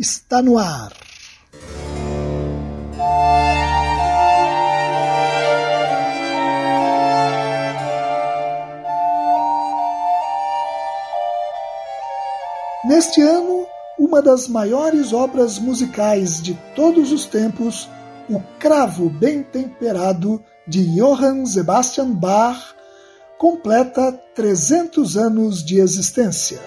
[0.00, 0.92] está no ar.
[12.82, 13.66] Neste ano,
[13.98, 17.86] uma das maiores obras musicais de todos os tempos,
[18.26, 22.74] O Cravo Bem Temperado, de Johann Sebastian Bach,
[23.36, 26.58] completa 300 anos de existência.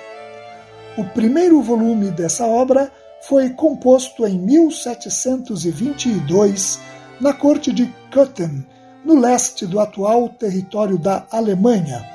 [0.95, 2.91] O primeiro volume dessa obra
[3.27, 6.79] foi composto em 1722
[7.21, 8.67] na corte de Köthen,
[9.05, 12.05] no leste do atual território da Alemanha,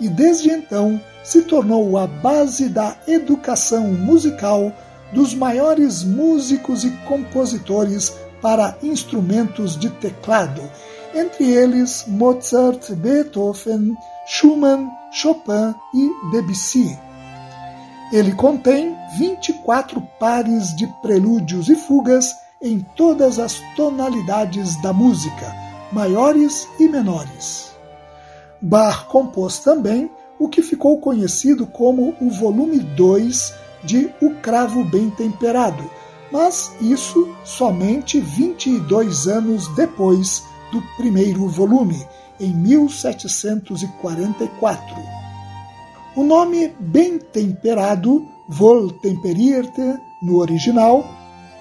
[0.00, 4.72] e desde então se tornou a base da educação musical
[5.12, 10.68] dos maiores músicos e compositores para instrumentos de teclado,
[11.14, 13.94] entre eles Mozart, Beethoven,
[14.26, 16.98] Schumann, Chopin e Debussy.
[18.12, 25.54] Ele contém 24 pares de prelúdios e fugas em todas as tonalidades da música,
[25.92, 27.70] maiores e menores.
[28.60, 35.10] Bach compôs também o que ficou conhecido como o volume 2 de O Cravo Bem
[35.10, 35.90] Temperado,
[36.32, 42.06] mas isso somente 22 anos depois do primeiro volume,
[42.40, 44.96] em 1744.
[46.14, 51.04] O nome bem temperado, Wohltemperierte, no original,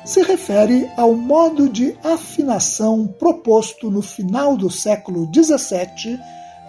[0.04, 6.20] se refere ao modo de afinação proposto no final do século XVII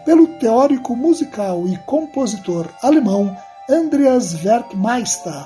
[0.06, 3.37] pelo teórico musical e compositor alemão
[3.69, 5.44] Andreas Werkmeister,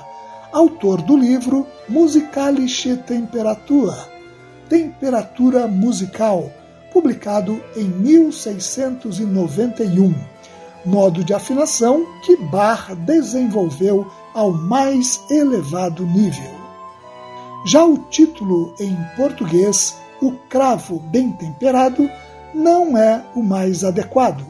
[0.53, 3.93] autor do livro Musikalische Temperatur,
[4.69, 6.49] Temperatura Musical,
[6.93, 10.13] publicado em 1691
[10.85, 16.51] modo de afinação que Bach desenvolveu ao mais elevado nível.
[17.65, 22.09] Já o título em português, O Cravo Bem Temperado,
[22.53, 24.45] não é o mais adequado.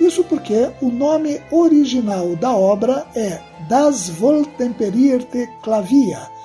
[0.00, 6.38] Isso porque o nome original da obra é Das Wohltemperierte Clavia,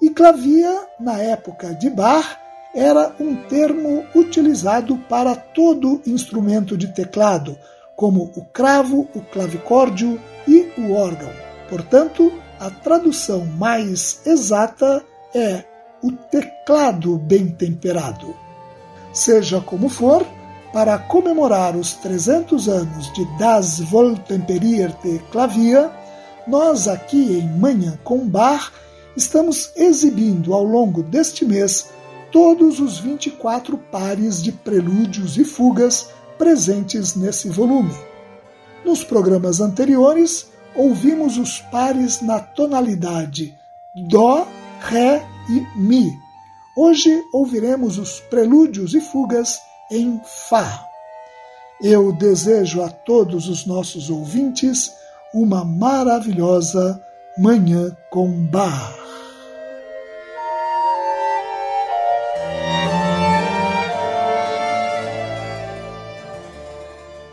[0.00, 2.38] e clavia, na época de Bach,
[2.74, 7.58] era um termo utilizado para todo instrumento de teclado,
[7.94, 11.49] como o cravo, o clavicórdio e o órgão.
[11.70, 15.02] Portanto, a tradução mais exata
[15.34, 15.64] é
[16.02, 18.36] o teclado bem temperado.
[19.12, 20.26] Seja como for,
[20.72, 25.90] para comemorar os 300 anos de Das Wohltemperierte Klavier,
[26.46, 28.72] nós aqui em Manhã com Bar
[29.16, 31.88] estamos exibindo ao longo deste mês
[32.32, 37.94] todos os 24 pares de prelúdios e fugas presentes nesse volume.
[38.84, 43.54] Nos programas anteriores, ouvimos os pares na tonalidade
[44.08, 44.46] Dó,
[44.80, 46.12] Ré e Mi.
[46.76, 49.58] Hoje ouviremos os prelúdios e fugas
[49.90, 50.86] em Fá.
[51.82, 54.92] Eu desejo a todos os nossos ouvintes
[55.34, 57.02] uma maravilhosa
[57.36, 58.94] Manhã com Bar.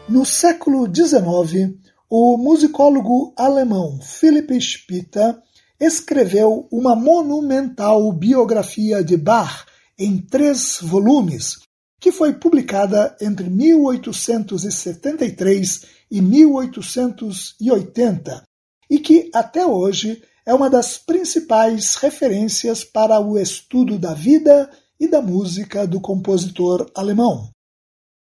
[0.09, 1.77] No século XIX,
[2.09, 5.43] o musicólogo alemão Philipp Spitta
[5.79, 9.67] escreveu uma monumental biografia de Bach
[9.99, 11.59] em três volumes,
[11.99, 18.43] que foi publicada entre 1873 e 1880
[18.89, 25.05] e que até hoje é uma das principais referências para o estudo da vida e
[25.07, 27.49] da música do compositor alemão.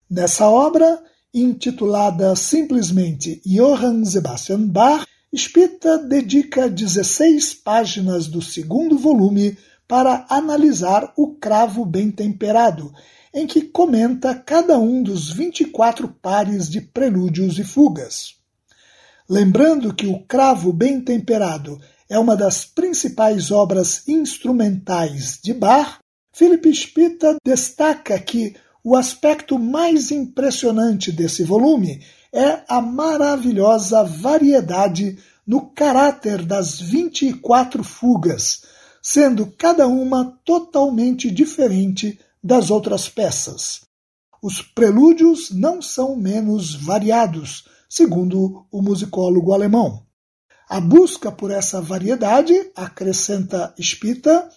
[0.09, 1.03] Nessa obra,
[1.33, 9.57] intitulada simplesmente Johann Sebastian Bach, Spita dedica 16 páginas do segundo volume
[9.89, 12.93] para analisar o cravo bem temperado,
[13.33, 18.35] em que comenta cada um dos 24 pares de prelúdios e fugas.
[19.29, 21.81] Lembrando que o cravo bem temperado
[22.11, 25.99] é uma das principais obras instrumentais de Bach,
[26.35, 32.03] Philip Spita destaca que o aspecto mais impressionante desse volume
[32.33, 38.63] é a maravilhosa variedade no caráter das 24 fugas,
[39.01, 43.83] sendo cada uma totalmente diferente das outras peças.
[44.43, 50.03] Os prelúdios não são menos variados, segundo o musicólogo alemão.
[50.69, 54.49] A busca por essa variedade, acrescenta Spita,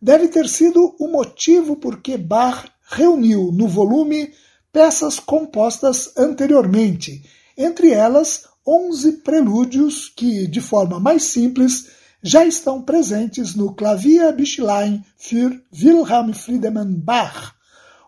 [0.00, 4.32] deve ter sido o motivo por que Bach reuniu no volume
[4.72, 7.22] peças compostas anteriormente,
[7.56, 11.88] entre elas onze prelúdios que, de forma mais simples,
[12.22, 17.54] já estão presentes no Klavierbüchlein für Wilhelm Friedemann Bach,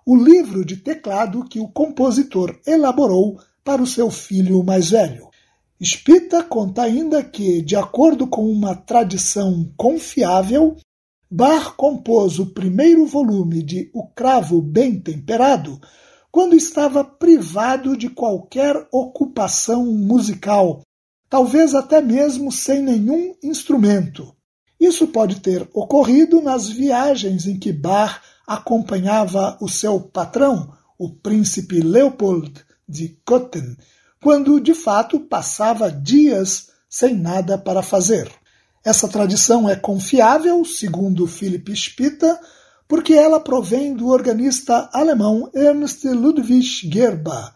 [0.04, 5.28] o livro de teclado que o compositor elaborou para o seu filho mais velho.
[5.80, 10.76] Spita conta ainda que, de acordo com uma tradição confiável,
[11.30, 15.78] Bach compôs o primeiro volume de O Cravo Bem Temperado
[16.32, 20.80] quando estava privado de qualquer ocupação musical,
[21.28, 24.34] talvez até mesmo sem nenhum instrumento.
[24.80, 31.80] Isso pode ter ocorrido nas viagens em que Bach acompanhava o seu patrão, o príncipe
[31.80, 33.76] Leopold de Cotten,
[34.22, 38.32] quando de fato passava dias sem nada para fazer.
[38.84, 42.40] Essa tradição é confiável, segundo Philipp Spita,
[42.86, 47.52] porque ela provém do organista alemão Ernst Ludwig Gerber,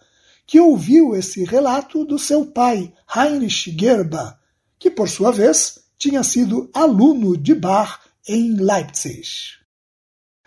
[0.46, 4.34] que ouviu esse relato do seu pai, Heinrich Gerber,
[4.78, 9.22] que por sua vez tinha sido aluno de Bach em Leipzig.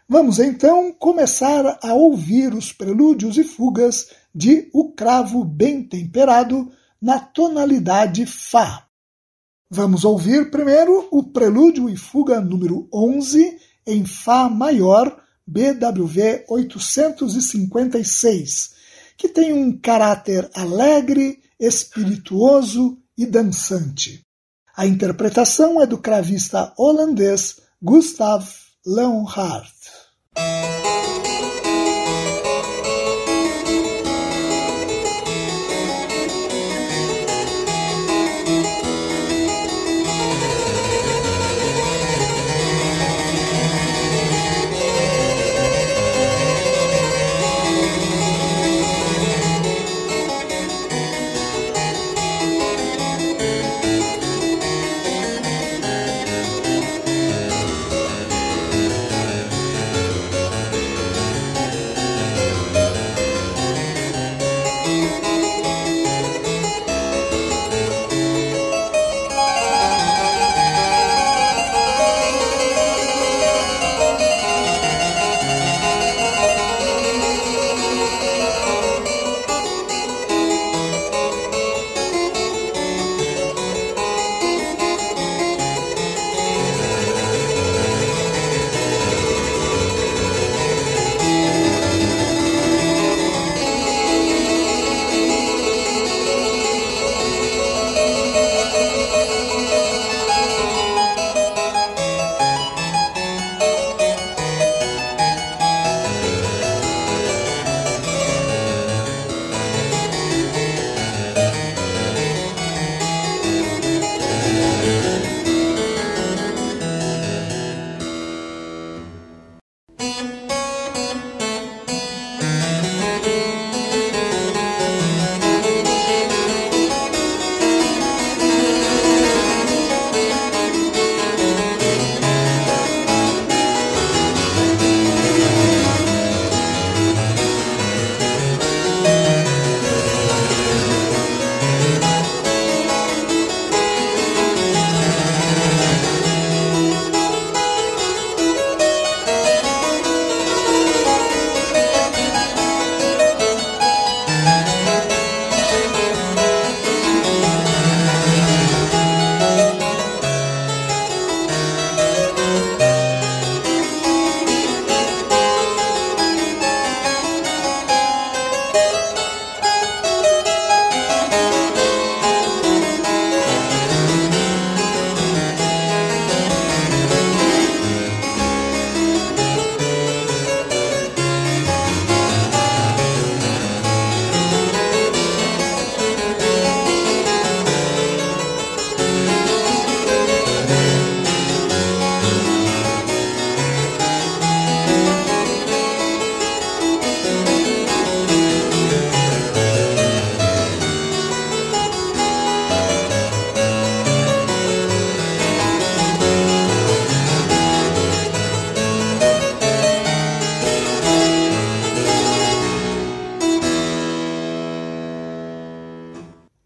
[0.08, 6.72] Vamos então começar a ouvir os prelúdios e fugas de O Cravo Bem Temperado
[7.02, 8.85] na tonalidade Fá.
[9.70, 13.58] Vamos ouvir primeiro o Prelúdio e Fuga número 11
[13.88, 18.76] em Fá maior, BWV 856,
[19.18, 24.22] que tem um caráter alegre, espirituoso e dançante.
[24.78, 28.48] A interpretação é do cravista holandês Gustav
[28.86, 29.74] Leonhardt.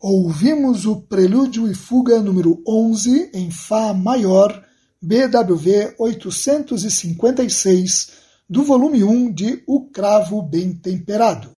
[0.02, 4.64] Ouvimos o Prelúdio e Fuga número 11 em Fá maior,
[5.02, 8.12] BWV 856,
[8.50, 11.52] do volume 1 de O Cravo Bem Temperado.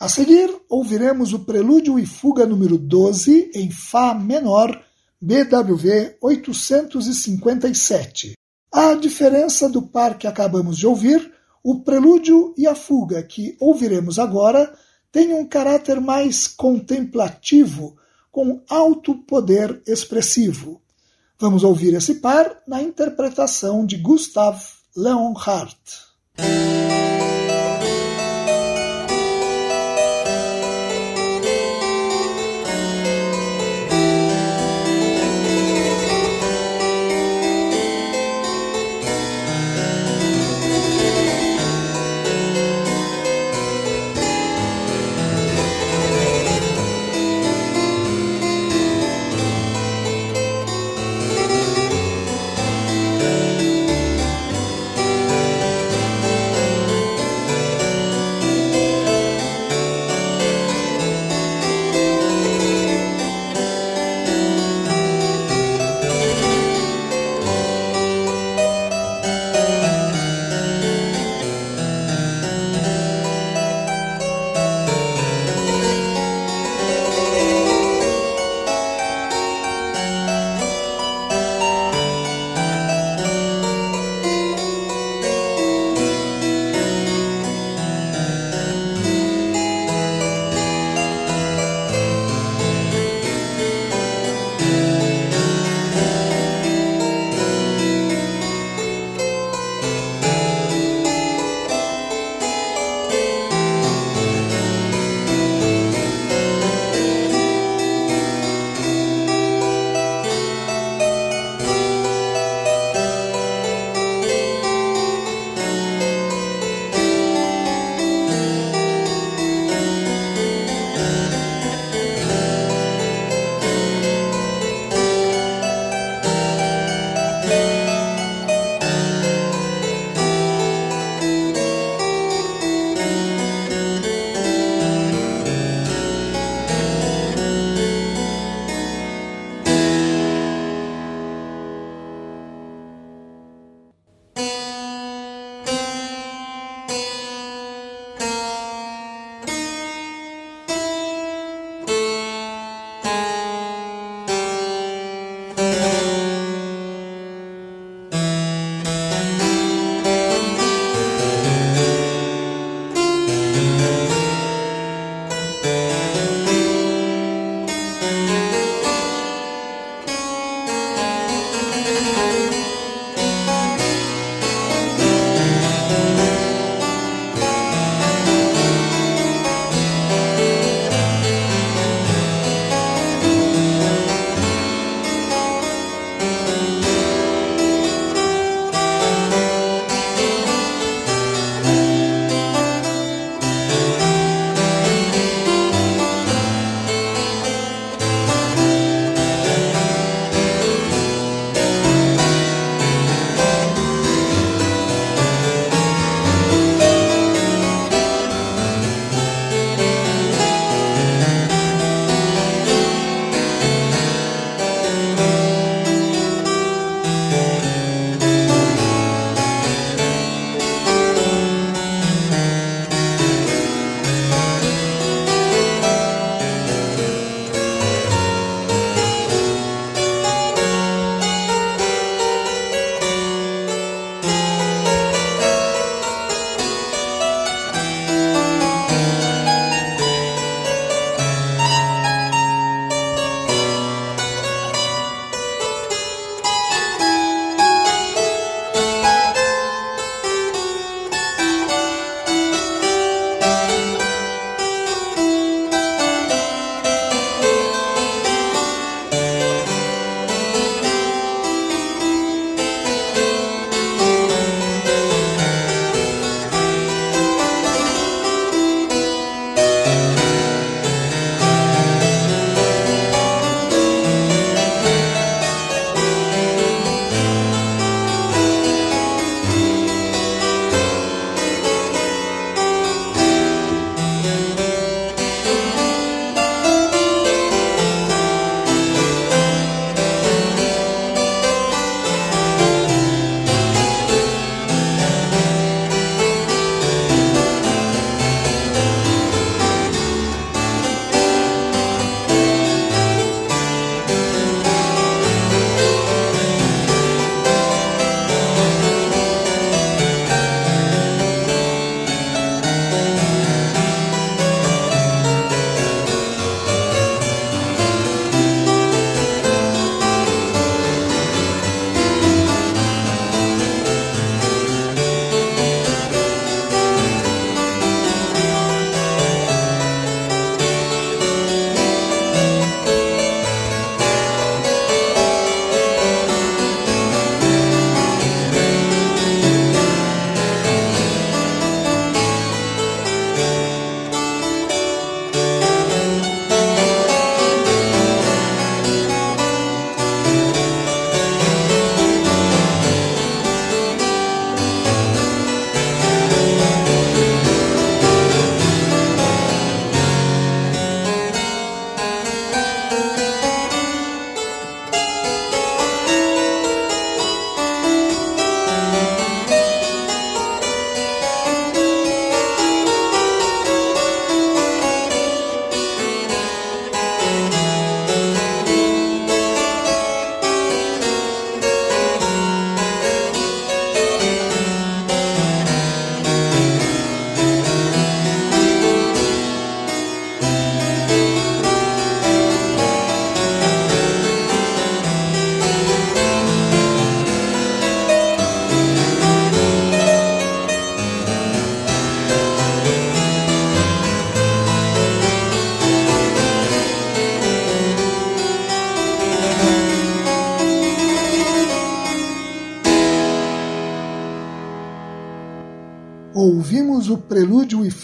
[0.00, 4.82] A seguir, ouviremos o Prelúdio e Fuga número 12 em Fá menor,
[5.20, 8.32] BWV 857.
[8.72, 11.30] A diferença do par que acabamos de ouvir,
[11.62, 14.72] o Prelúdio e a Fuga que ouviremos agora
[15.12, 17.96] tem um caráter mais contemplativo,
[18.30, 20.80] com alto poder expressivo.
[21.38, 24.58] Vamos ouvir esse par na interpretação de Gustav
[24.96, 25.76] Leonhardt.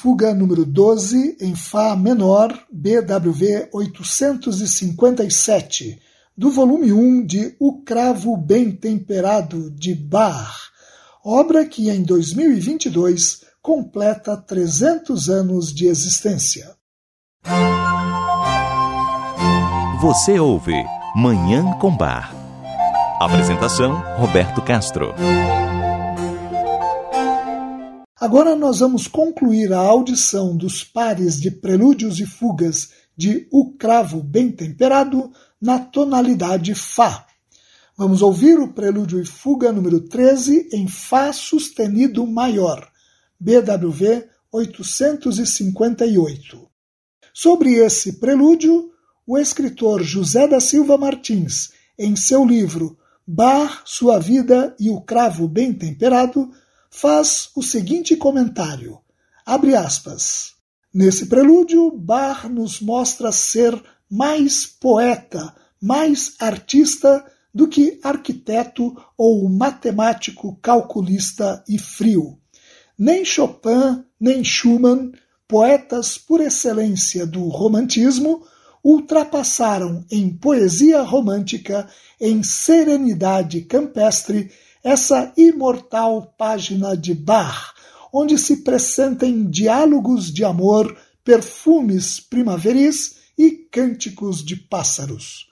[0.09, 6.01] Fuga número 12 em Fá menor, BWV 857,
[6.35, 10.71] do volume 1 de O Cravo Bem Temperado de Bach,
[11.23, 16.75] obra que em 2022 completa 300 anos de existência.
[20.01, 20.73] Você ouve
[21.15, 22.35] Manhã com Bar.
[23.21, 25.13] Apresentação Roberto Castro.
[28.21, 34.21] Agora nós vamos concluir a audição dos pares de prelúdios e fugas de O Cravo
[34.21, 37.25] Bem Temperado na tonalidade Fá.
[37.97, 42.91] Vamos ouvir o prelúdio e fuga número 13 em Fá sustenido maior,
[43.39, 46.69] BWV 858.
[47.33, 48.91] Sobre esse prelúdio,
[49.25, 55.47] o escritor José da Silva Martins, em seu livro Bar, Sua Vida e o Cravo
[55.47, 56.51] Bem Temperado,
[57.01, 58.99] faz o seguinte comentário,
[59.47, 60.59] abre aspas,
[60.93, 63.81] Nesse prelúdio, Bach nos mostra ser
[64.11, 72.39] mais poeta, mais artista do que arquiteto ou matemático calculista e frio.
[72.99, 75.13] Nem Chopin, nem Schumann,
[75.47, 78.45] poetas por excelência do romantismo,
[78.83, 81.87] ultrapassaram em poesia romântica,
[82.19, 84.51] em serenidade campestre
[84.83, 87.75] essa imortal página de Bach,
[88.13, 95.49] onde se pressentem diálogos de amor, perfumes primaveris e cânticos de pássaros.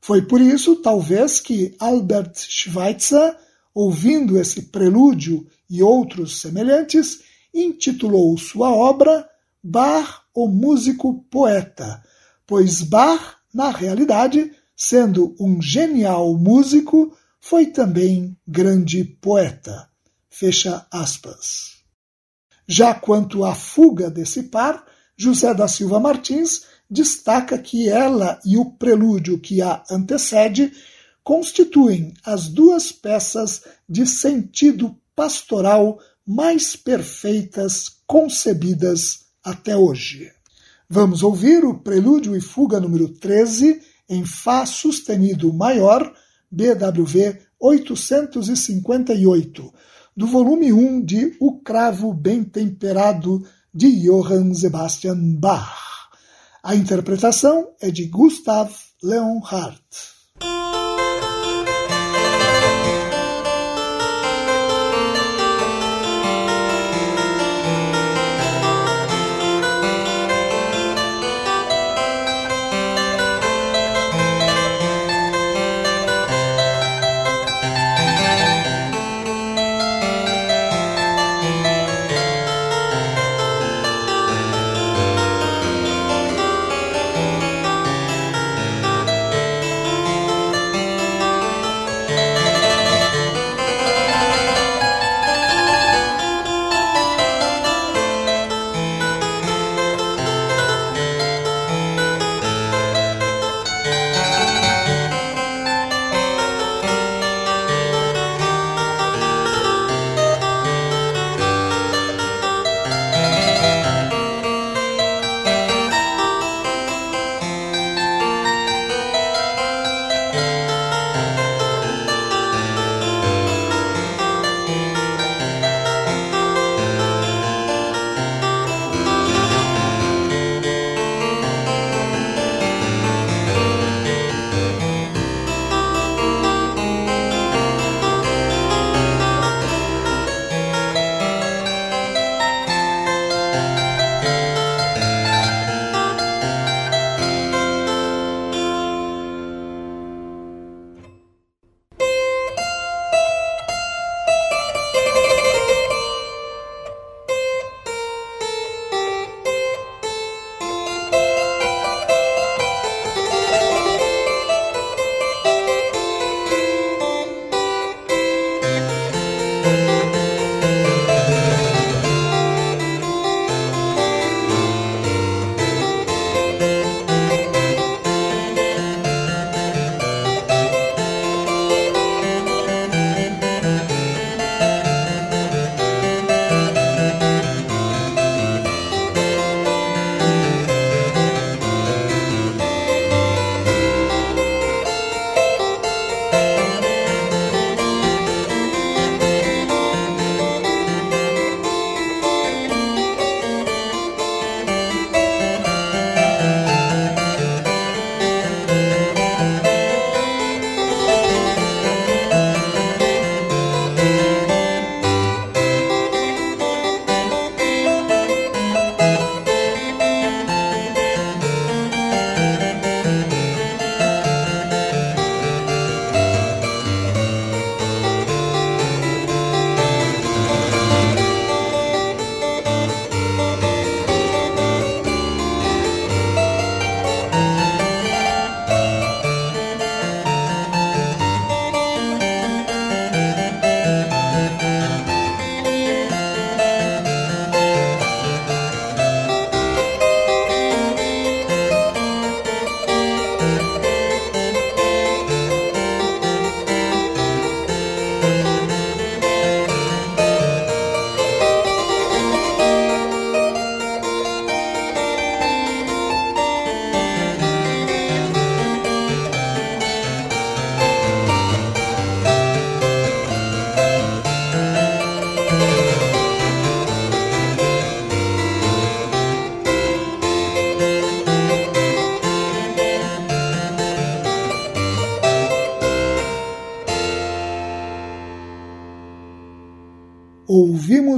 [0.00, 3.36] Foi por isso, talvez, que Albert Schweitzer,
[3.74, 7.20] ouvindo esse prelúdio e outros semelhantes,
[7.52, 9.28] intitulou sua obra
[9.62, 12.00] Bach, o músico poeta,
[12.46, 19.88] pois Bach, na realidade, sendo um genial músico, foi também grande poeta.
[20.28, 21.76] Fecha aspas.
[22.66, 24.84] Já quanto à fuga desse par,
[25.16, 30.72] José da Silva Martins destaca que ela e o prelúdio que a antecede
[31.24, 40.30] constituem as duas peças de sentido pastoral mais perfeitas concebidas até hoje.
[40.88, 46.14] Vamos ouvir o prelúdio e fuga número 13 em Fá sustenido maior
[46.50, 49.72] BWV 858,
[50.16, 56.10] do volume 1 de O Cravo Bem Temperado de Johann Sebastian Bach.
[56.62, 58.70] A interpretação é de Gustav
[59.02, 60.15] Leonhardt.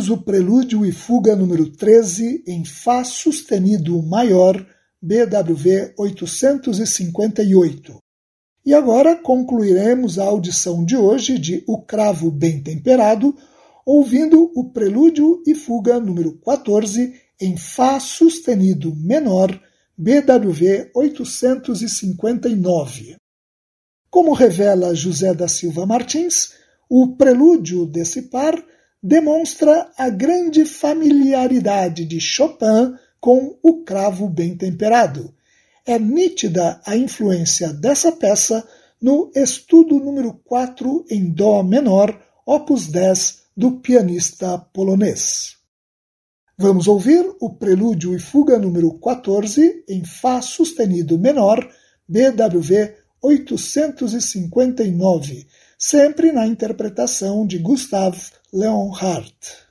[0.09, 4.67] Ouvimos o prelúdio e fuga número 13 em Fá sustenido maior,
[5.03, 7.99] BWV 858.
[8.65, 13.37] E agora concluiremos a audição de hoje de O Cravo Bem Temperado,
[13.85, 19.61] ouvindo o prelúdio e fuga número 14 em Fá sustenido menor,
[19.97, 23.17] BWV 859.
[24.11, 26.55] Como revela José da Silva Martins,
[26.89, 28.59] o prelúdio desse par
[29.03, 35.33] demonstra a grande familiaridade de Chopin com o cravo bem temperado.
[35.87, 38.67] É nítida a influência dessa peça
[39.01, 45.57] no estudo número 4 em Dó menor, opus 10, do pianista polonês.
[46.57, 51.69] Vamos ouvir o prelúdio e fuga número 14 em Fá sustenido menor,
[52.09, 55.47] BWV 859,
[55.79, 58.19] sempre na interpretação de Gustav
[58.51, 59.69] Leonhardt.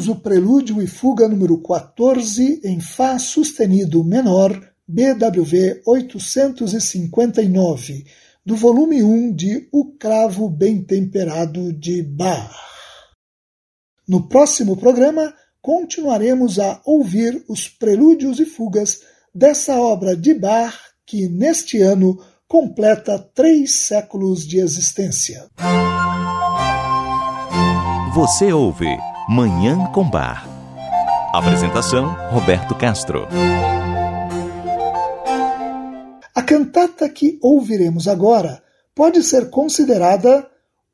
[0.00, 4.58] Ouvimos o prelúdio e fuga número 14 em Fá sustenido menor,
[4.88, 8.06] BWV 859,
[8.44, 12.50] do volume 1 de O Cravo Bem Temperado de Bach.
[14.08, 19.02] No próximo programa, continuaremos a ouvir os prelúdios e fugas
[19.34, 25.46] dessa obra de Bach que, neste ano, completa três séculos de existência.
[28.14, 28.88] Você ouve
[29.32, 30.44] Manhã com Bar.
[31.32, 33.28] Apresentação: Roberto Castro.
[36.34, 38.60] A cantata que ouviremos agora
[38.92, 40.44] pode ser considerada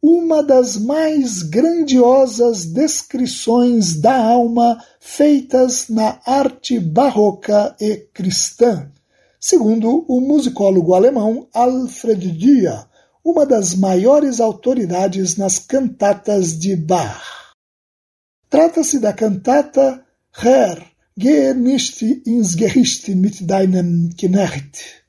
[0.02, 8.86] uma das mais grandiosas descrições da alma feitas na arte barroca e cristã,
[9.40, 12.84] segundo o musicólogo alemão Alfred Dia,
[13.24, 17.45] uma das maiores autoridades nas cantatas de Bach.
[18.48, 20.80] Trata-se da cantata Herr,
[21.16, 25.02] gehe nicht ins Gericht mit deinem Knecht.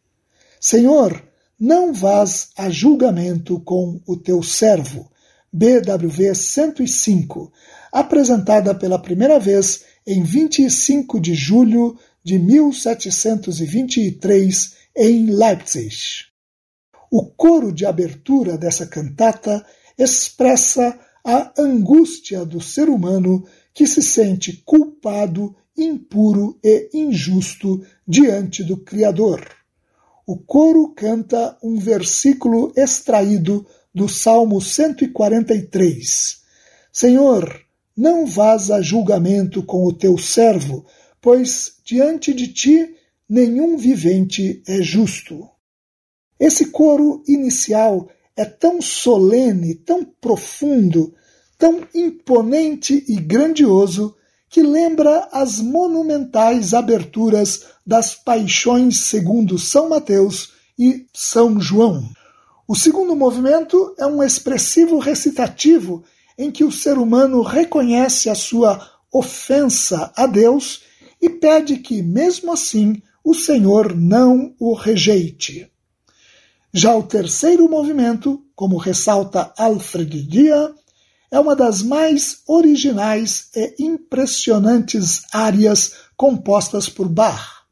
[0.60, 1.22] Senhor,
[1.60, 5.12] não vás a julgamento com o teu servo.
[5.52, 7.52] BWV 105,
[7.92, 16.26] apresentada pela primeira vez em 25 de julho de 1723 em Leipzig.
[17.10, 19.66] O coro de abertura dessa cantata
[19.98, 28.78] expressa a angústia do ser humano que se sente culpado, impuro e injusto diante do
[28.78, 29.58] Criador
[30.28, 36.42] o coro canta um versículo extraído do Salmo 143.
[36.92, 37.62] Senhor,
[37.96, 40.86] não vás a julgamento com o teu servo,
[41.22, 42.94] pois diante de ti
[43.30, 45.48] nenhum vivente é justo.
[46.38, 51.14] Esse coro inicial é tão solene, tão profundo,
[51.58, 54.16] tão imponente e grandioso
[54.50, 62.08] que lembra as monumentais aberturas das Paixões segundo São Mateus e São João.
[62.68, 66.04] O segundo movimento é um expressivo recitativo
[66.38, 70.82] em que o ser humano reconhece a sua ofensa a Deus
[71.20, 75.72] e pede que, mesmo assim, o Senhor não o rejeite.
[76.78, 80.72] Já o terceiro movimento, como ressalta Alfred Dia,
[81.32, 87.64] é uma das mais originais e impressionantes áreas compostas por Bach.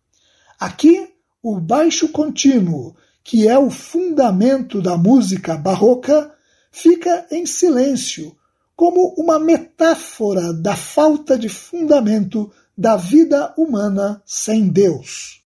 [0.60, 1.08] Aqui,
[1.44, 6.34] o baixo contínuo, que é o fundamento da música barroca,
[6.72, 8.36] fica em silêncio,
[8.76, 15.44] como uma metáfora da falta de fundamento da vida humana sem Deus.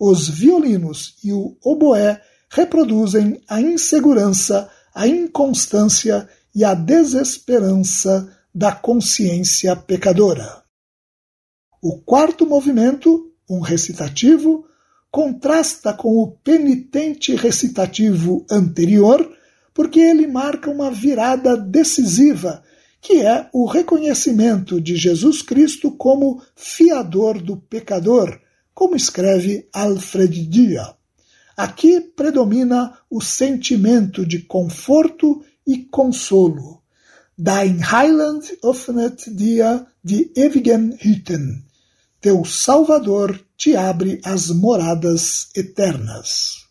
[0.00, 9.76] Os violinos e o oboé reproduzem a insegurança, a inconstância e a desesperança da consciência
[9.76, 10.62] pecadora.
[11.82, 14.66] O quarto movimento, um recitativo,
[15.10, 19.30] contrasta com o penitente recitativo anterior,
[19.74, 22.62] porque ele marca uma virada decisiva,
[23.00, 28.40] que é o reconhecimento de Jesus Cristo como fiador do pecador,
[28.74, 30.95] como escreve Alfred Dia.
[31.56, 36.82] Aqui predomina o sentimento de conforto e consolo.
[37.36, 41.64] Dein Heiland öffnet dir die ewigen Hütten.
[42.20, 46.66] Teu Salvador te abre as moradas eternas.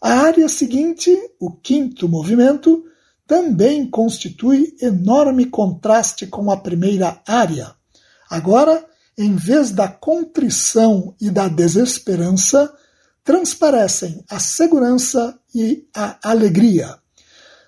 [0.00, 2.84] A área seguinte, o quinto movimento,
[3.26, 7.74] também constitui enorme contraste com a primeira área.
[8.28, 8.84] Agora,
[9.16, 12.72] em vez da contrição e da desesperança,
[13.24, 16.96] transparecem a segurança e a alegria.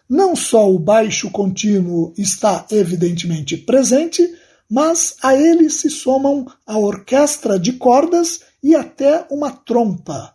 [0.09, 4.23] Não só o baixo contínuo está evidentemente presente,
[4.71, 10.35] mas a ele se somam a orquestra de cordas e até uma trompa.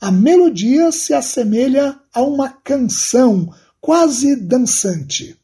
[0.00, 5.38] A melodia se assemelha a uma canção quase dançante.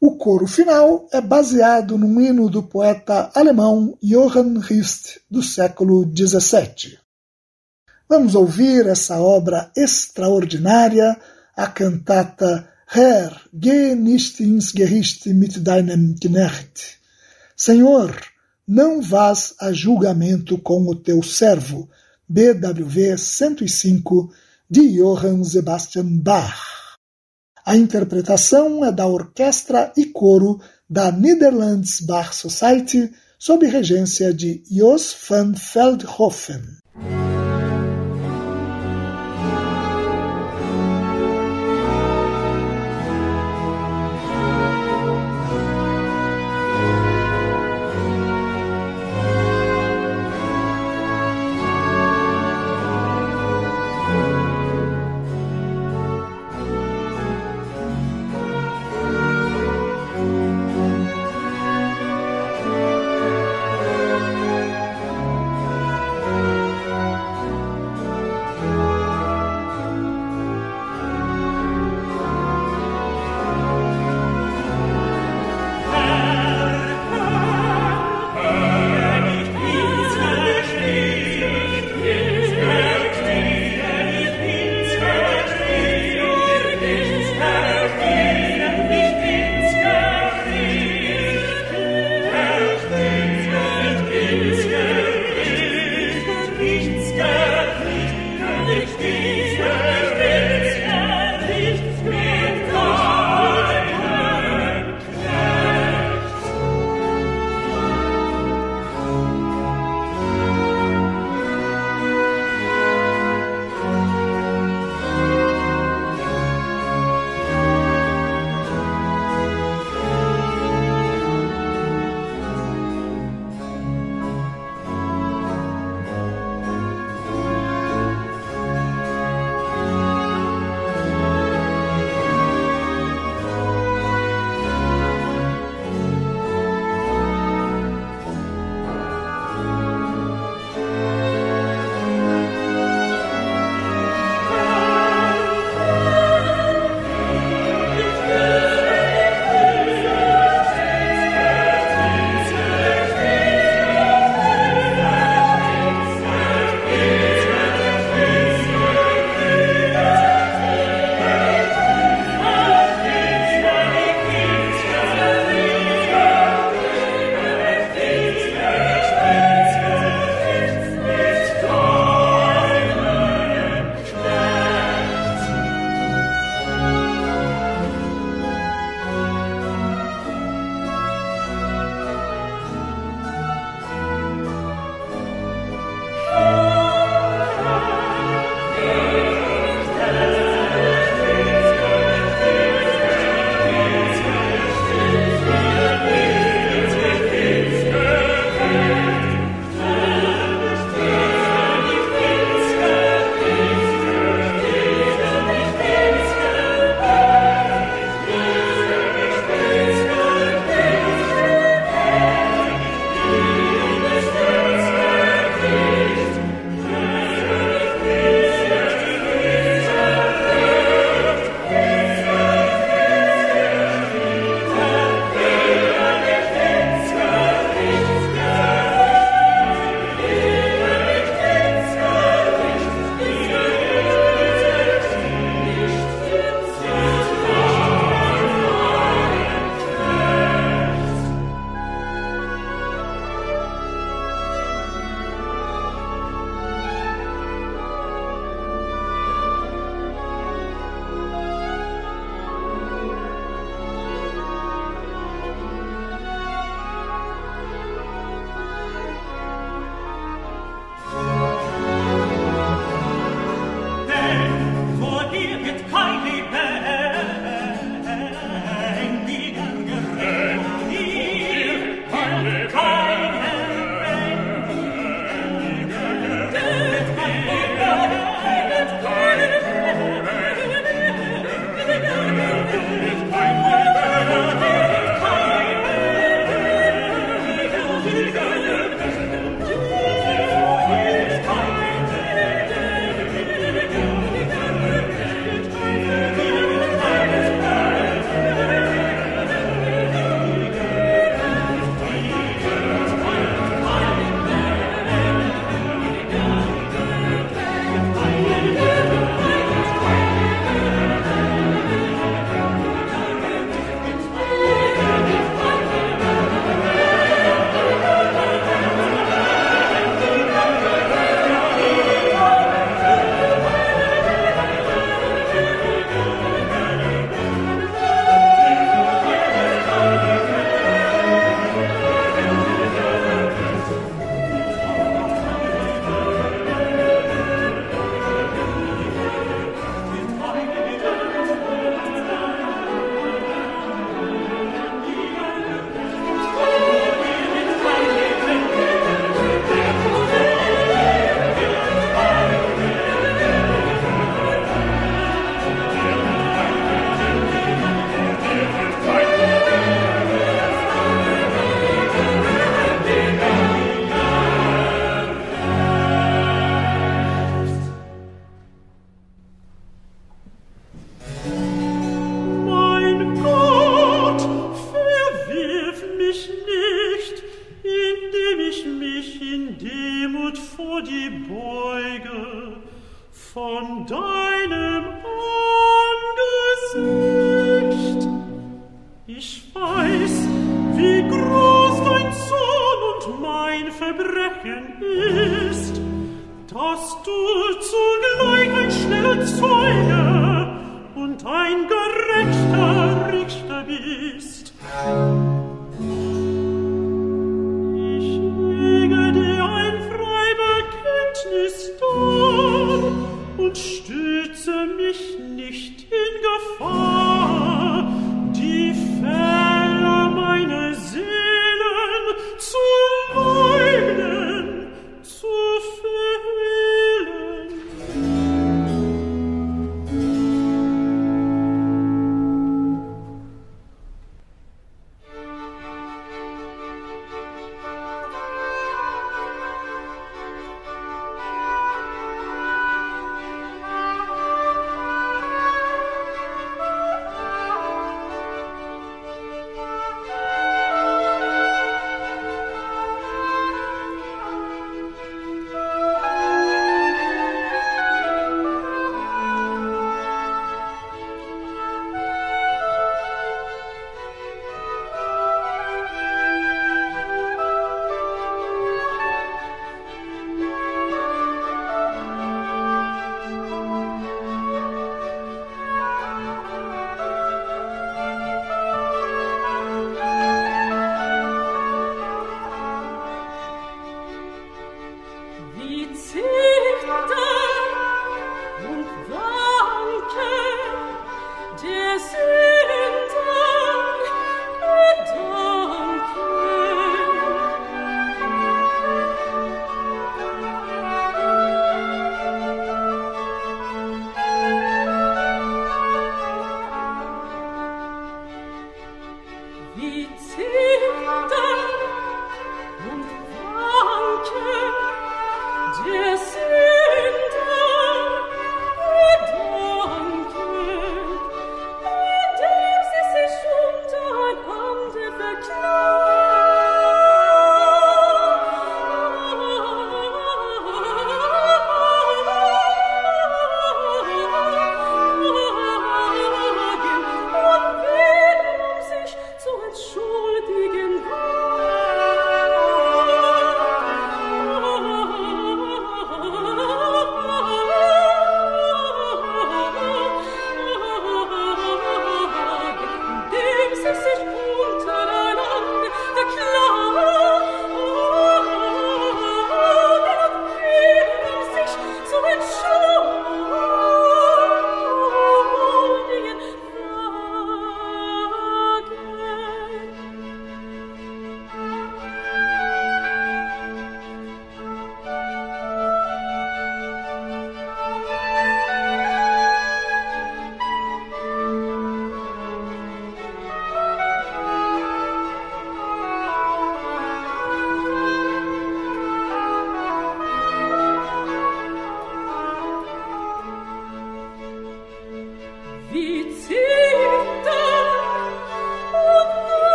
[0.00, 6.98] O coro final é baseado num hino do poeta alemão Johann Rist do século XVII.
[8.10, 11.16] Vamos ouvir essa obra extraordinária
[11.56, 16.98] a cantata Herr, geh nicht ins Gericht mit deinem Knecht.
[17.56, 18.12] Senhor,
[18.66, 21.88] não vás a julgamento com o teu servo.
[22.28, 24.32] BWV 105
[24.68, 26.98] de Johann Sebastian Bach.
[27.64, 35.14] A interpretação é da orquestra e coro da Netherlands Bach Society sob regência de Jos
[35.28, 36.80] van Veldhoven.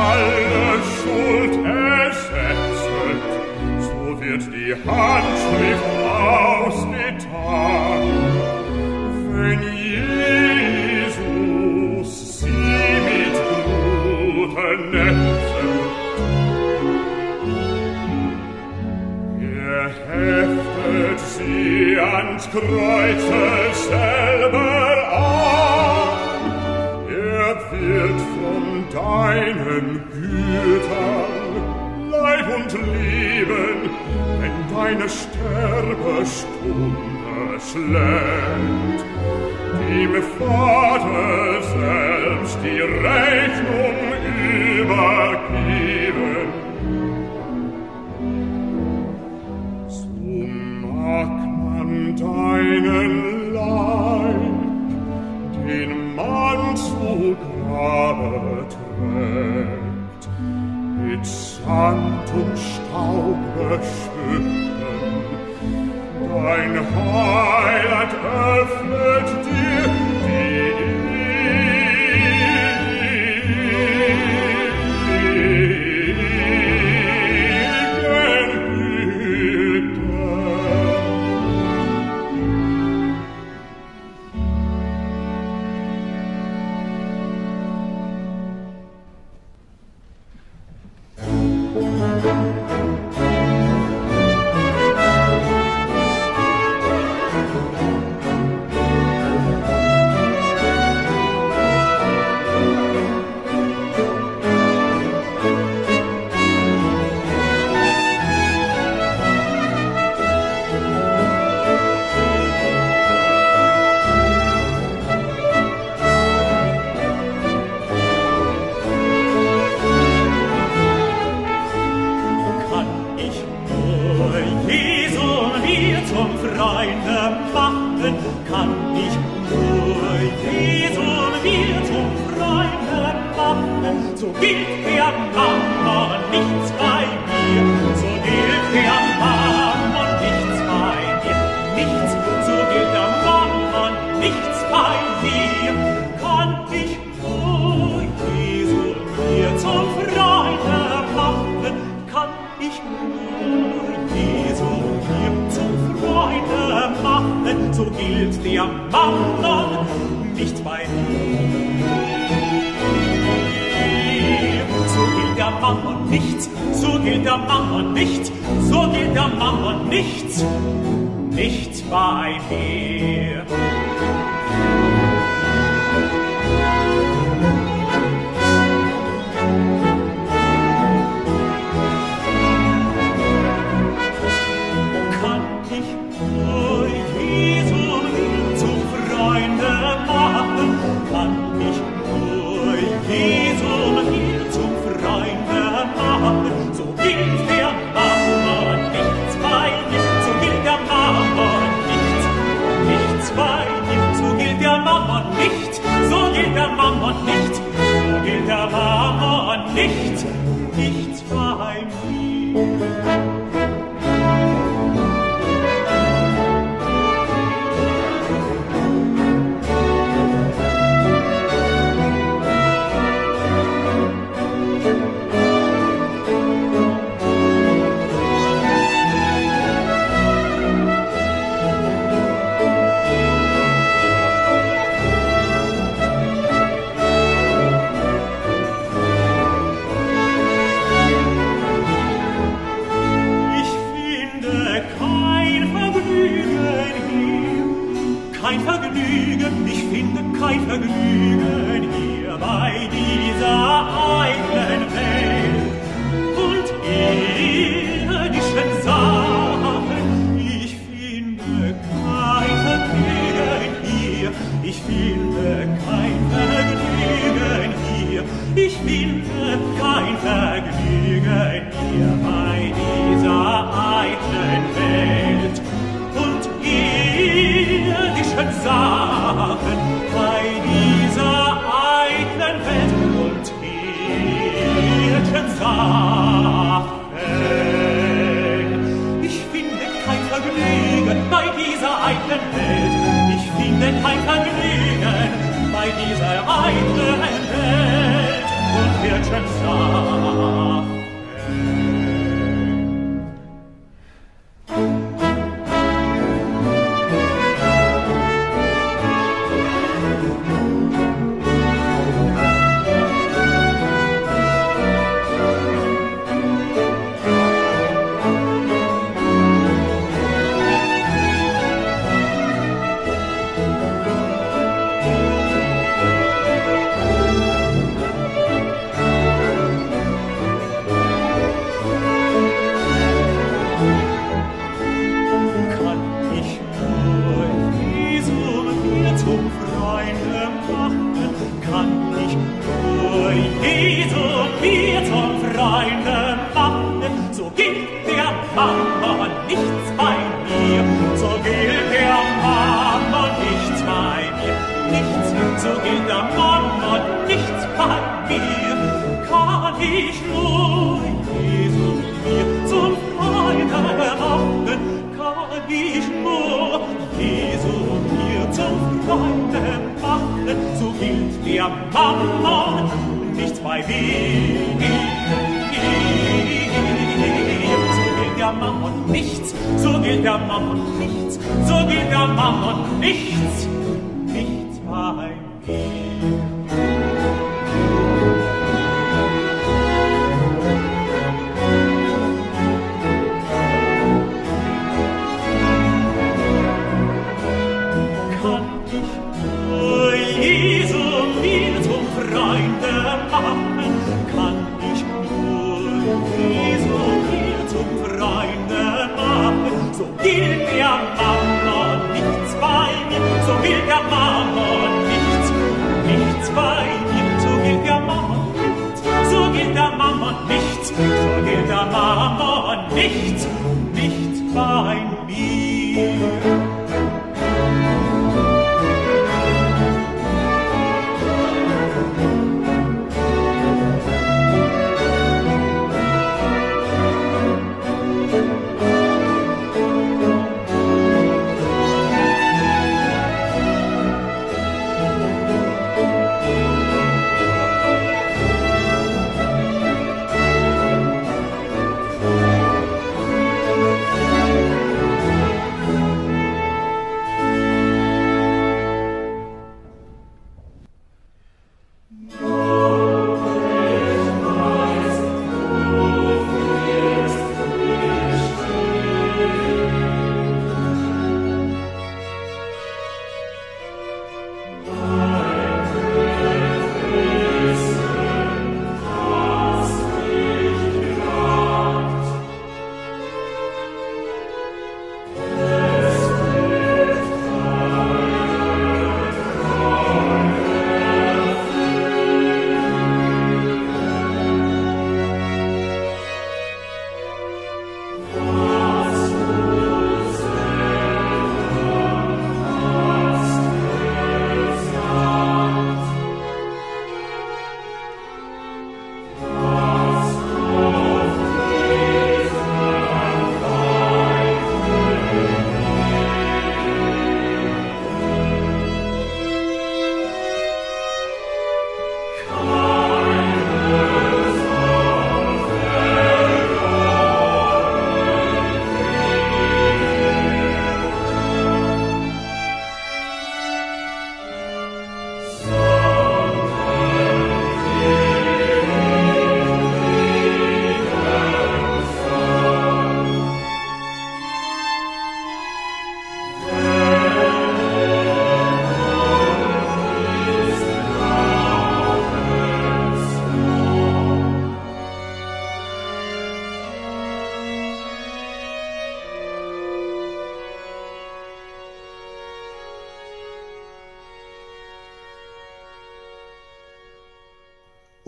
[0.00, 3.22] alle Schuld ersetzet,
[3.80, 5.90] so wird die Handschrift
[6.28, 8.02] ausgetan.
[9.32, 10.50] Wenn Jesus
[12.40, 13.36] sie mit
[13.66, 15.80] Blut ernetzet,
[19.40, 23.24] er heftet sie ans Kreuz
[23.88, 24.82] selber
[25.12, 26.18] an,
[27.08, 33.90] er wird vom deinen Gütern Leib und Leben,
[34.40, 39.04] wenn deine Sterbestunde schlägt.
[39.88, 43.96] Dem Vater selbst die Rechnung
[44.78, 46.48] übergeben.
[49.88, 50.06] So
[50.86, 53.29] mag man deinen Leben
[63.70, 63.99] Rush.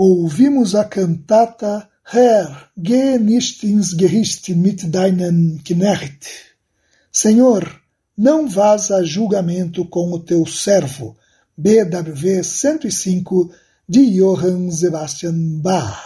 [0.02, 6.26] Ouvimos a cantata Herr, geh nicht ins Gericht mit deinem Knecht.
[7.12, 7.80] Senhor,
[8.16, 11.16] não vás a julgamento com o teu servo.
[11.56, 13.50] BWV 105
[13.88, 16.02] de Johann Sebastian Bach.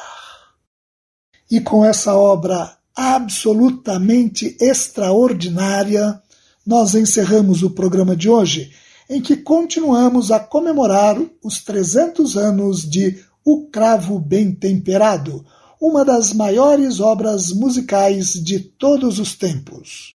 [1.50, 6.20] E com essa obra absolutamente extraordinária,
[6.66, 8.72] nós encerramos o programa de hoje,
[9.08, 15.46] em que continuamos a comemorar os 300 anos de O Cravo Bem Temperado,
[15.80, 20.14] uma das maiores obras musicais de todos os tempos.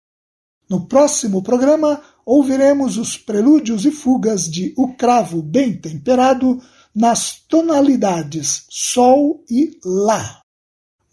[0.68, 6.60] No próximo programa, ouviremos os prelúdios e fugas de O Cravo Bem Temperado
[6.96, 10.42] nas tonalidades Sol e Lá.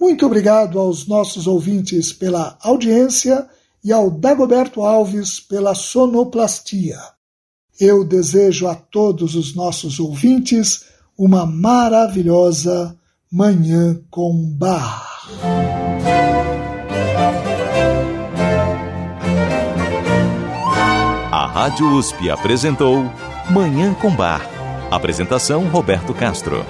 [0.00, 3.46] Muito obrigado aos nossos ouvintes pela audiência
[3.84, 6.98] e ao Dagoberto Alves pela sonoplastia.
[7.78, 12.96] Eu desejo a todos os nossos ouvintes uma maravilhosa
[13.32, 15.06] Manhã com Bar.
[21.32, 23.10] A Rádio USP apresentou
[23.50, 24.42] Manhã com Bar.
[24.90, 26.64] Apresentação Roberto Castro.